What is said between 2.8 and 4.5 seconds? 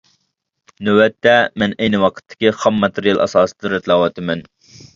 ماتېرىيال ئاساسىدا رەتلەۋاتىمەن.